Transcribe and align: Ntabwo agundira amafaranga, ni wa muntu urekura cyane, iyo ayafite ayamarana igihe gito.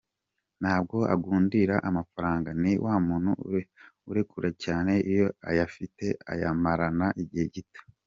Ntabwo 0.61 0.97
agundira 1.13 1.75
amafaranga, 1.89 2.49
ni 2.61 2.73
wa 2.85 2.95
muntu 3.07 3.31
urekura 4.09 4.49
cyane, 4.63 4.93
iyo 5.11 5.27
ayafite 5.49 6.05
ayamarana 6.31 7.07
igihe 7.23 7.45
gito. 7.55 7.81